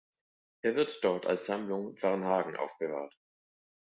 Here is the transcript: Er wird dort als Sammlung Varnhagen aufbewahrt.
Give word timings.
Er 0.63 0.75
wird 0.75 0.97
dort 1.03 1.27
als 1.27 1.45
Sammlung 1.45 1.93
Varnhagen 2.01 2.57
aufbewahrt. 2.57 3.15